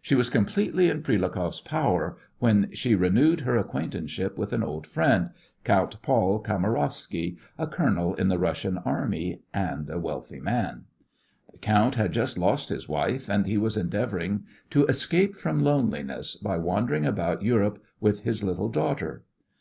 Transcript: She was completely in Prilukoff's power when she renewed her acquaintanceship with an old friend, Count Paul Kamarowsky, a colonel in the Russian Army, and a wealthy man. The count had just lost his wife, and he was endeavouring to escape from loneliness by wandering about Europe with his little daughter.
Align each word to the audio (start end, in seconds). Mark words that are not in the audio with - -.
She 0.00 0.14
was 0.14 0.30
completely 0.30 0.88
in 0.88 1.02
Prilukoff's 1.02 1.60
power 1.60 2.16
when 2.38 2.72
she 2.74 2.94
renewed 2.94 3.40
her 3.40 3.56
acquaintanceship 3.56 4.38
with 4.38 4.52
an 4.52 4.62
old 4.62 4.86
friend, 4.86 5.30
Count 5.64 6.00
Paul 6.00 6.40
Kamarowsky, 6.40 7.36
a 7.58 7.66
colonel 7.66 8.14
in 8.14 8.28
the 8.28 8.38
Russian 8.38 8.78
Army, 8.84 9.42
and 9.52 9.90
a 9.90 9.98
wealthy 9.98 10.38
man. 10.38 10.84
The 11.50 11.58
count 11.58 11.96
had 11.96 12.12
just 12.12 12.38
lost 12.38 12.68
his 12.68 12.88
wife, 12.88 13.28
and 13.28 13.46
he 13.48 13.58
was 13.58 13.76
endeavouring 13.76 14.44
to 14.70 14.86
escape 14.86 15.34
from 15.34 15.64
loneliness 15.64 16.36
by 16.36 16.56
wandering 16.56 17.04
about 17.04 17.42
Europe 17.42 17.82
with 18.00 18.22
his 18.22 18.44
little 18.44 18.68
daughter. 18.68 19.24